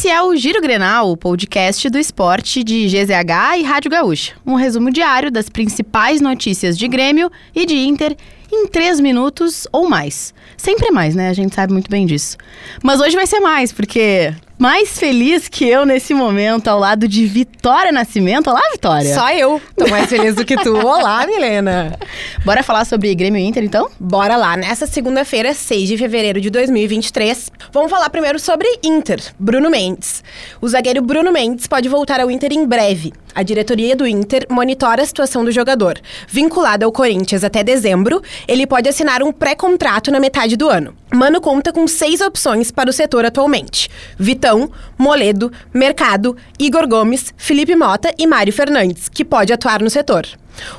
Esse 0.00 0.08
é 0.08 0.22
o 0.22 0.34
Giro 0.34 0.62
Grenal, 0.62 1.10
o 1.10 1.16
podcast 1.16 1.90
do 1.90 1.98
esporte 1.98 2.64
de 2.64 2.86
GZH 2.86 3.58
e 3.58 3.62
Rádio 3.62 3.90
Gaúcha. 3.90 4.32
Um 4.46 4.54
resumo 4.54 4.90
diário 4.90 5.30
das 5.30 5.50
principais 5.50 6.22
notícias 6.22 6.78
de 6.78 6.88
Grêmio 6.88 7.30
e 7.54 7.66
de 7.66 7.76
Inter 7.76 8.16
em 8.50 8.66
três 8.66 8.98
minutos 8.98 9.66
ou 9.70 9.90
mais. 9.90 10.32
Sempre 10.56 10.90
mais, 10.90 11.14
né? 11.14 11.28
A 11.28 11.34
gente 11.34 11.54
sabe 11.54 11.74
muito 11.74 11.90
bem 11.90 12.06
disso. 12.06 12.38
Mas 12.82 12.98
hoje 12.98 13.14
vai 13.14 13.26
ser 13.26 13.40
mais, 13.40 13.72
porque 13.72 14.32
mais 14.60 14.98
feliz 14.98 15.48
que 15.48 15.66
eu 15.66 15.86
nesse 15.86 16.12
momento, 16.12 16.68
ao 16.68 16.78
lado 16.78 17.08
de 17.08 17.24
Vitória 17.24 17.90
Nascimento. 17.90 18.50
Olá, 18.50 18.60
Vitória! 18.72 19.14
Só 19.14 19.32
eu 19.32 19.58
tô 19.74 19.88
mais 19.88 20.06
feliz 20.10 20.34
do 20.34 20.44
que 20.44 20.54
tu. 20.54 20.76
Olá, 20.76 21.26
Milena! 21.26 21.98
Bora 22.44 22.62
falar 22.62 22.84
sobre 22.84 23.14
Grêmio 23.14 23.40
Inter, 23.40 23.64
então? 23.64 23.88
Bora 23.98 24.36
lá. 24.36 24.58
Nessa 24.58 24.86
segunda-feira, 24.86 25.54
6 25.54 25.88
de 25.88 25.96
fevereiro 25.96 26.42
de 26.42 26.50
2023, 26.50 27.50
vamos 27.72 27.90
falar 27.90 28.10
primeiro 28.10 28.38
sobre 28.38 28.68
Inter, 28.84 29.22
Bruno 29.38 29.70
Mendes. 29.70 30.22
O 30.60 30.68
zagueiro 30.68 31.00
Bruno 31.00 31.32
Mendes 31.32 31.66
pode 31.66 31.88
voltar 31.88 32.20
ao 32.20 32.30
Inter 32.30 32.52
em 32.52 32.66
breve. 32.66 33.14
A 33.34 33.42
diretoria 33.42 33.94
do 33.94 34.06
Inter 34.06 34.46
monitora 34.50 35.02
a 35.02 35.06
situação 35.06 35.44
do 35.44 35.52
jogador. 35.52 35.98
Vinculado 36.28 36.84
ao 36.84 36.92
Corinthians 36.92 37.44
até 37.44 37.62
dezembro, 37.62 38.22
ele 38.46 38.66
pode 38.66 38.88
assinar 38.88 39.22
um 39.22 39.32
pré-contrato 39.32 40.10
na 40.10 40.20
metade 40.20 40.56
do 40.56 40.68
ano. 40.68 40.94
Mano 41.12 41.40
conta 41.40 41.72
com 41.72 41.86
seis 41.86 42.20
opções 42.20 42.70
para 42.70 42.90
o 42.90 42.92
setor 42.92 43.24
atualmente: 43.24 43.90
Vitão, 44.18 44.70
Moledo, 44.96 45.52
Mercado, 45.72 46.36
Igor 46.58 46.86
Gomes, 46.88 47.32
Felipe 47.36 47.74
Mota 47.74 48.12
e 48.18 48.26
Mário 48.26 48.52
Fernandes, 48.52 49.08
que 49.08 49.24
pode 49.24 49.52
atuar 49.52 49.82
no 49.82 49.90
setor. 49.90 50.26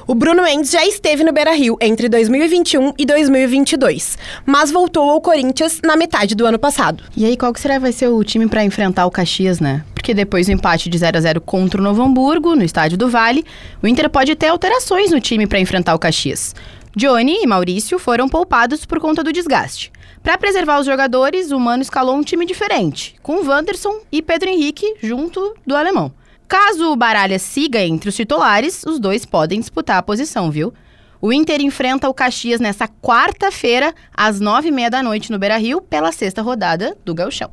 O 0.06 0.14
Bruno 0.14 0.44
Mendes 0.44 0.72
já 0.72 0.86
esteve 0.86 1.24
no 1.24 1.32
Beira-Rio 1.32 1.78
entre 1.82 2.08
2021 2.08 2.94
e 2.98 3.06
2022, 3.06 4.18
mas 4.46 4.72
voltou 4.72 5.10
ao 5.10 5.22
Corinthians 5.22 5.80
na 5.84 5.96
metade 5.96 6.36
do 6.36 6.46
ano 6.46 6.60
passado. 6.60 7.04
E 7.16 7.26
aí, 7.26 7.38
qual 7.38 7.54
que 7.54 7.60
será 7.60 7.80
vai 7.80 7.92
ser 7.92 8.08
o 8.08 8.24
time 8.24 8.48
para 8.48 8.64
enfrentar 8.64 9.06
o 9.06 9.12
Caxias, 9.12 9.60
né? 9.60 9.84
Depois 10.14 10.48
do 10.48 10.52
empate 10.52 10.90
de 10.90 10.98
0 10.98 11.18
a 11.18 11.22
0 11.22 11.42
contra 11.42 11.80
o 11.80 11.84
Novo 11.84 12.02
Hamburgo, 12.02 12.56
no 12.56 12.64
estádio 12.64 12.98
do 12.98 13.10
Vale, 13.10 13.46
o 13.82 13.88
Inter 13.88 14.10
pode 14.10 14.36
ter 14.36 14.48
alterações 14.48 15.12
no 15.12 15.20
time 15.20 15.48
para 15.48 15.60
enfrentar 15.60 15.96
o 15.96 16.00
Caxias. 16.00 16.54
Johnny 16.96 17.42
e 17.42 17.48
Maurício 17.48 17.98
foram 17.98 18.28
poupados 18.28 18.86
por 18.86 19.00
conta 19.00 19.24
do 19.24 19.32
desgaste. 19.32 19.92
Para 20.22 20.38
preservar 20.38 20.80
os 20.80 20.86
jogadores, 20.86 21.52
o 21.52 21.60
Mano 21.60 21.82
escalou 21.82 22.16
um 22.16 22.22
time 22.22 22.46
diferente, 22.46 23.16
com 23.24 23.46
Wanderson 23.46 24.02
e 24.12 24.22
Pedro 24.22 24.50
Henrique 24.50 24.96
junto 25.02 25.56
do 25.66 25.76
alemão. 25.76 26.12
Caso 26.48 26.92
o 26.92 26.96
Baralha 26.98 27.40
siga 27.40 27.80
entre 27.80 28.10
os 28.10 28.16
titulares, 28.16 28.84
os 28.86 29.00
dois 29.00 29.26
podem 29.26 29.60
disputar 29.60 29.98
a 29.98 30.04
posição, 30.04 30.52
viu? 30.52 30.74
O 31.22 31.32
Inter 31.32 31.62
enfrenta 31.62 32.10
o 32.10 32.14
Caxias 32.14 32.60
nessa 32.60 32.88
quarta-feira, 32.88 33.94
às 34.14 34.40
nove 34.40 34.68
e 34.68 34.72
meia 34.72 34.90
da 34.90 35.02
noite 35.02 35.32
no 35.32 35.40
Beira-Rio, 35.40 35.80
pela 35.80 36.12
sexta 36.12 36.42
rodada 36.42 36.98
do 37.06 37.16
Gauchão. 37.16 37.52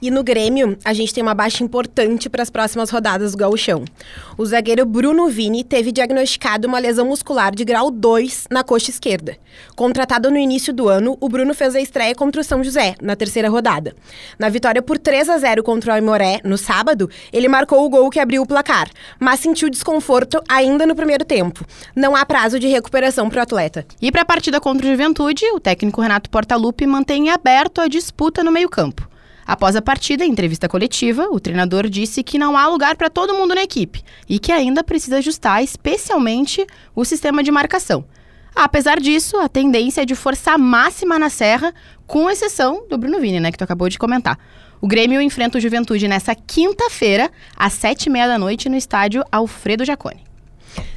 E 0.00 0.10
no 0.10 0.22
Grêmio, 0.22 0.76
a 0.84 0.92
gente 0.92 1.14
tem 1.14 1.22
uma 1.22 1.34
baixa 1.34 1.62
importante 1.62 2.28
para 2.28 2.42
as 2.42 2.50
próximas 2.50 2.90
rodadas 2.90 3.32
do 3.32 3.38
Gauchão. 3.38 3.84
O 4.36 4.44
zagueiro 4.44 4.84
Bruno 4.84 5.28
Vini 5.28 5.64
teve 5.64 5.92
diagnosticado 5.92 6.68
uma 6.68 6.78
lesão 6.78 7.06
muscular 7.06 7.54
de 7.54 7.64
grau 7.64 7.90
2 7.90 8.48
na 8.50 8.62
coxa 8.62 8.90
esquerda. 8.90 9.36
Contratado 9.76 10.30
no 10.30 10.38
início 10.38 10.72
do 10.72 10.88
ano, 10.88 11.16
o 11.20 11.28
Bruno 11.28 11.54
fez 11.54 11.74
a 11.74 11.80
estreia 11.80 12.14
contra 12.14 12.40
o 12.40 12.44
São 12.44 12.62
José, 12.62 12.94
na 13.00 13.16
terceira 13.16 13.48
rodada. 13.48 13.94
Na 14.38 14.48
vitória 14.48 14.82
por 14.82 14.98
3 14.98 15.28
a 15.28 15.38
0 15.38 15.62
contra 15.62 15.92
o 15.92 15.94
Aimoré, 15.94 16.40
no 16.44 16.58
sábado, 16.58 17.08
ele 17.32 17.48
marcou 17.48 17.84
o 17.84 17.88
gol 17.88 18.10
que 18.10 18.20
abriu 18.20 18.42
o 18.42 18.46
placar, 18.46 18.90
mas 19.18 19.40
sentiu 19.40 19.70
desconforto 19.70 20.42
ainda 20.48 20.86
no 20.86 20.94
primeiro 20.94 21.24
tempo. 21.24 21.64
Não 21.94 22.16
há 22.16 22.24
prazo 22.26 22.58
de 22.58 22.66
recuperação 22.66 23.28
para 23.28 23.40
o 23.40 23.42
atleta. 23.42 23.86
E 24.00 24.10
para 24.10 24.22
a 24.22 24.26
partida 24.26 24.60
contra 24.60 24.86
o 24.86 24.90
Juventude, 24.90 25.44
o 25.52 25.60
técnico 25.60 26.00
Renato 26.00 26.30
Portaluppi 26.30 26.86
mantém 26.86 27.30
aberto 27.30 27.80
a 27.80 27.88
disputa 27.88 28.42
no 28.42 28.52
meio-campo. 28.52 29.13
Após 29.46 29.76
a 29.76 29.82
partida, 29.82 30.24
em 30.24 30.30
entrevista 30.30 30.68
coletiva, 30.68 31.28
o 31.30 31.38
treinador 31.38 31.88
disse 31.88 32.22
que 32.22 32.38
não 32.38 32.56
há 32.56 32.66
lugar 32.66 32.96
para 32.96 33.10
todo 33.10 33.34
mundo 33.34 33.54
na 33.54 33.62
equipe 33.62 34.02
e 34.28 34.38
que 34.38 34.50
ainda 34.50 34.82
precisa 34.82 35.18
ajustar 35.18 35.62
especialmente 35.62 36.66
o 36.94 37.04
sistema 37.04 37.42
de 37.42 37.50
marcação. 37.50 38.04
Apesar 38.54 39.00
disso, 39.00 39.36
a 39.38 39.48
tendência 39.48 40.02
é 40.02 40.04
de 40.04 40.14
força 40.14 40.56
máxima 40.56 41.18
na 41.18 41.28
serra, 41.28 41.74
com 42.06 42.30
exceção 42.30 42.86
do 42.88 42.96
Bruno 42.96 43.20
Vini, 43.20 43.40
né, 43.40 43.50
que 43.50 43.58
tu 43.58 43.64
acabou 43.64 43.88
de 43.88 43.98
comentar. 43.98 44.38
O 44.80 44.86
Grêmio 44.86 45.20
enfrenta 45.20 45.58
o 45.58 45.60
Juventude 45.60 46.06
nessa 46.06 46.34
quinta-feira, 46.34 47.30
às 47.56 47.72
sete 47.72 48.06
e 48.06 48.10
meia 48.10 48.28
da 48.28 48.38
noite, 48.38 48.68
no 48.68 48.76
estádio 48.76 49.24
Alfredo 49.32 49.84
Jaconi. 49.84 50.22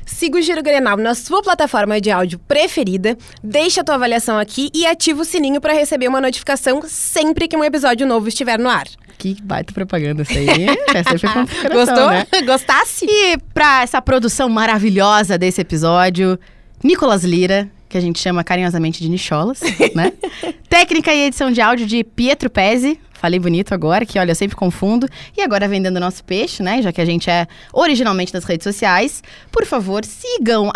Siga 0.07 0.39
o 0.39 0.41
Giro 0.41 0.63
Grenal 0.63 0.95
na 0.95 1.13
sua 1.13 1.43
plataforma 1.43 1.99
de 1.99 2.09
áudio 2.09 2.39
preferida, 2.39 3.17
deixe 3.43 3.79
a 3.79 3.83
tua 3.83 3.95
avaliação 3.95 4.39
aqui 4.39 4.71
e 4.73 4.87
ativa 4.87 5.21
o 5.21 5.25
sininho 5.25 5.59
para 5.59 5.73
receber 5.73 6.07
uma 6.07 6.21
notificação 6.21 6.81
sempre 6.87 7.47
que 7.47 7.57
um 7.57 7.63
episódio 7.63 8.07
novo 8.07 8.27
estiver 8.29 8.57
no 8.57 8.69
ar. 8.69 8.87
Que 9.17 9.35
baita 9.43 9.73
propaganda 9.73 10.21
essa 10.21 10.39
aí. 10.39 10.65
essa 10.95 11.19
foi 11.19 11.29
com 11.29 11.45
Gostou? 11.73 12.09
Né? 12.09 12.25
Gostasse? 12.45 13.05
E 13.07 13.37
para 13.53 13.83
essa 13.83 14.01
produção 14.01 14.47
maravilhosa 14.47 15.37
desse 15.37 15.59
episódio, 15.59 16.39
Nicolas 16.81 17.23
Lira, 17.23 17.69
que 17.89 17.97
a 17.97 18.01
gente 18.01 18.19
chama 18.19 18.43
carinhosamente 18.43 19.01
de 19.01 19.09
Nicholas, 19.09 19.59
né? 19.93 20.13
Técnica 20.69 21.13
e 21.13 21.25
edição 21.25 21.51
de 21.51 21.61
áudio 21.61 21.85
de 21.85 22.03
Pietro 22.03 22.49
Pezzi. 22.49 22.99
Falei 23.19 23.39
bonito 23.39 23.73
agora, 23.73 24.05
que 24.05 24.19
olha, 24.19 24.31
eu 24.31 24.35
sempre 24.35 24.55
confundo. 24.55 25.07
E 25.35 25.41
agora 25.41 25.67
vendendo 25.67 25.99
nosso 25.99 26.23
peixe, 26.23 26.61
né? 26.61 26.81
Já 26.81 26.91
que 26.91 27.01
a 27.01 27.05
gente 27.05 27.29
é 27.29 27.47
originalmente 27.73 28.31
das 28.31 28.43
redes 28.43 28.63
sociais. 28.63 29.23
Por 29.51 29.65
favor, 29.65 30.05
sigam 30.05 30.71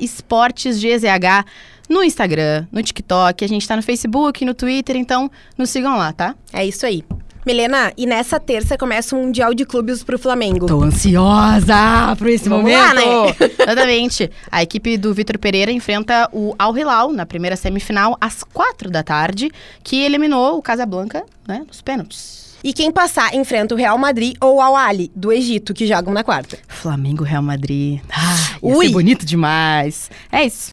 esportesgzh 0.00 1.44
no 1.88 2.02
Instagram, 2.02 2.66
no 2.72 2.82
TikTok. 2.82 3.44
A 3.44 3.48
gente 3.48 3.68
tá 3.68 3.76
no 3.76 3.82
Facebook, 3.82 4.44
no 4.44 4.54
Twitter, 4.54 4.96
então 4.96 5.30
nos 5.56 5.70
sigam 5.70 5.96
lá, 5.96 6.12
tá? 6.12 6.34
É 6.52 6.64
isso 6.64 6.86
aí. 6.86 7.04
Milena, 7.46 7.92
e 7.96 8.06
nessa 8.06 8.40
terça 8.40 8.76
começa 8.76 9.14
o 9.14 9.20
Mundial 9.22 9.54
de 9.54 9.64
Clubes 9.64 10.02
pro 10.02 10.18
Flamengo. 10.18 10.66
Tô 10.66 10.82
ansiosa 10.82 12.16
por 12.18 12.26
esse 12.26 12.48
Vamos 12.48 12.64
momento. 12.64 12.76
lá, 12.76 12.94
né? 12.94 13.36
Exatamente. 13.62 14.28
A 14.50 14.64
equipe 14.64 14.96
do 14.96 15.14
Vitor 15.14 15.38
Pereira 15.38 15.70
enfrenta 15.70 16.28
o 16.32 16.56
Al 16.58 16.76
Hilal 16.76 17.12
na 17.12 17.24
primeira 17.24 17.54
semifinal 17.54 18.16
às 18.20 18.42
quatro 18.42 18.90
da 18.90 19.04
tarde, 19.04 19.48
que 19.84 20.02
eliminou 20.02 20.58
o 20.58 20.62
Casablanca, 20.62 21.24
né, 21.46 21.62
nos 21.68 21.80
pênaltis. 21.80 22.46
E 22.64 22.72
quem 22.72 22.90
passar 22.90 23.32
enfrenta 23.32 23.76
o 23.76 23.78
Real 23.78 23.96
Madrid 23.96 24.34
ou 24.40 24.56
o 24.56 24.60
Al 24.60 24.74
Ali, 24.74 25.12
do 25.14 25.30
Egito, 25.30 25.72
que 25.72 25.86
jogam 25.86 26.12
na 26.12 26.24
quarta. 26.24 26.58
Flamengo 26.66 27.22
Real 27.22 27.42
Madrid. 27.42 28.00
Ah, 28.10 28.56
ia 28.60 28.76
Ui. 28.76 28.86
ser 28.86 28.92
bonito 28.92 29.24
demais. 29.24 30.10
É 30.32 30.44
isso. 30.44 30.64